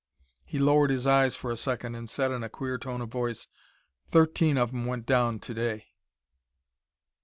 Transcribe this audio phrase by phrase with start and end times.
[0.43, 3.45] He lowered his eyes for a second and said in a queer tone of voice:
[4.09, 5.89] "Thirteen of 'em went down to day."